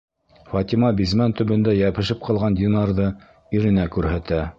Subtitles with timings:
[0.53, 3.11] Фатима бизмән төбөндә йәбешеп ҡалған динарҙы
[3.59, 4.41] иренә күрһәтә.